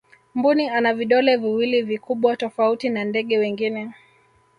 mbuni 0.35 0.69
ana 0.69 0.93
vidole 0.93 1.37
viwili 1.37 1.81
vikubwa 1.81 2.37
tofauti 2.37 2.89
na 2.89 3.03
ndege 3.03 3.37
wengine 3.37 3.91